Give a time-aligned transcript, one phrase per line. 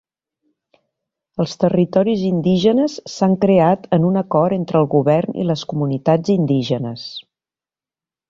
[1.43, 7.05] Els territoris indígenes s'han creat en un acord entre el govern i les comunitats indígenes.